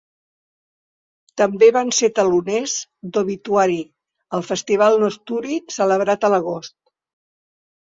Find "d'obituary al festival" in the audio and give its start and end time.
3.13-5.01